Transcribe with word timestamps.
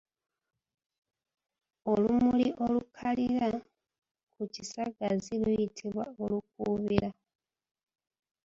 Olumuli 1.91 2.47
olukalira 2.65 3.47
ku 4.33 4.43
kisagazi 4.53 5.33
luyitibwa 5.43 6.05
Olukuubiira. 6.21 7.09